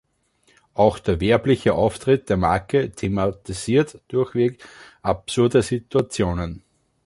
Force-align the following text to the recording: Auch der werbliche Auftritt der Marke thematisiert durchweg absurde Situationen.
Auch 0.73 0.97
der 0.97 1.21
werbliche 1.21 1.75
Auftritt 1.75 2.27
der 2.29 2.37
Marke 2.37 2.89
thematisiert 2.89 4.01
durchweg 4.07 4.57
absurde 5.03 5.61
Situationen. 5.61 6.63